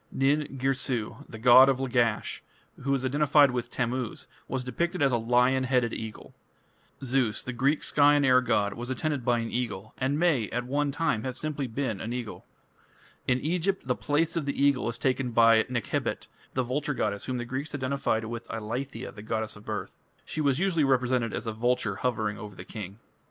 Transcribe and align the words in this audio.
Nin 0.11 0.57
Girsu, 0.57 1.23
the 1.29 1.37
god 1.37 1.69
of 1.69 1.79
Lagash, 1.79 2.41
who 2.81 2.89
was 2.89 3.05
identified 3.05 3.51
with 3.51 3.69
Tammuz, 3.69 4.25
was 4.47 4.63
depicted 4.63 4.99
as 4.99 5.11
a 5.11 5.17
lion 5.17 5.65
headed 5.65 5.93
eagle. 5.93 6.33
Zeus, 7.03 7.43
the 7.43 7.53
Greek 7.53 7.83
sky 7.83 8.15
and 8.15 8.25
air 8.25 8.41
god, 8.41 8.73
was 8.73 8.89
attended 8.89 9.23
by 9.23 9.37
an 9.37 9.51
eagle, 9.51 9.93
and 9.99 10.17
may, 10.17 10.49
at 10.49 10.65
one 10.65 10.91
time, 10.91 11.17
have 11.23 11.35
been 11.39 11.53
simply 11.55 11.71
an 11.83 12.13
eagle. 12.13 12.47
In 13.27 13.39
Egypt 13.41 13.87
the 13.87 13.93
place 13.95 14.35
of 14.35 14.47
the 14.47 14.59
eagle 14.59 14.89
is 14.89 14.97
taken 14.97 15.29
by 15.33 15.61
Nekhebit, 15.69 16.25
the 16.55 16.63
vulture 16.63 16.95
goddess 16.95 17.25
whom 17.25 17.37
the 17.37 17.45
Greeks 17.45 17.75
identified 17.75 18.25
with 18.25 18.47
"Eileithyia, 18.47 19.13
the 19.13 19.21
goddess 19.21 19.55
of 19.55 19.65
birth; 19.65 19.93
she 20.25 20.41
was 20.41 20.57
usually 20.57 20.83
represented 20.83 21.31
as 21.31 21.45
a 21.45 21.53
vulture 21.53 21.97
hovering 21.97 22.39
over 22.39 22.55
the 22.55 22.65
king". 22.65 22.97